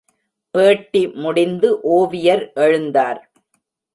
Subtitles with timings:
[0.55, 3.19] பேட்டி முடிந்து ஒவியர் எழுந்தார்.